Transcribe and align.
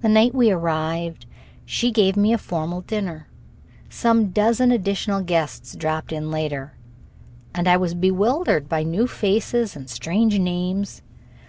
The 0.00 0.08
night 0.08 0.34
we 0.34 0.50
arrived 0.50 1.24
she 1.64 1.92
gave 1.92 2.16
me 2.16 2.32
a 2.32 2.36
formal 2.36 2.80
dinner. 2.80 3.28
Some 3.88 4.30
dozen 4.30 4.72
additional 4.72 5.20
guests 5.22 5.76
dropped 5.76 6.10
in 6.10 6.32
later, 6.32 6.72
and 7.54 7.68
I 7.68 7.76
was 7.76 7.94
bewildered 7.94 8.68
by 8.68 8.82
new 8.82 9.06
faces 9.06 9.76
and 9.76 9.88
strange 9.88 10.36
names. 10.40 11.00